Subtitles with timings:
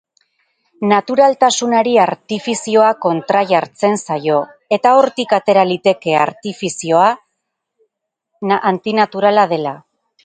[0.91, 4.39] Naturaltasunari artifizioa kontrajartzen zaio,
[4.79, 7.15] eta hortik atera liteke artifizioa
[8.73, 9.77] antinaturala dela.